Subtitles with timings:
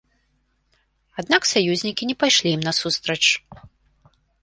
[1.23, 3.23] Аднак саюзнікі не пайшлі ім насустрач.